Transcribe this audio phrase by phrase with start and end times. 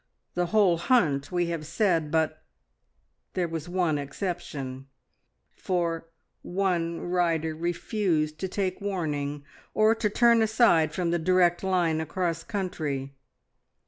[0.33, 2.43] The whole hunt, we have said, but
[3.35, 4.87] there was one exception,
[5.55, 6.07] for
[6.41, 9.45] one rider refused to take warning
[9.75, 13.13] or to turn aside from the direct line across country.